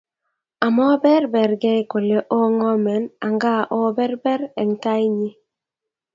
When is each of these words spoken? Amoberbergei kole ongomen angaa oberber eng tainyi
Amoberbergei 0.67 1.79
kole 1.91 2.17
ongomen 2.39 3.03
angaa 3.27 3.61
oberber 3.81 4.41
eng 4.61 4.73
tainyi 4.83 5.29